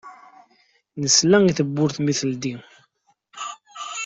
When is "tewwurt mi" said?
1.57-2.13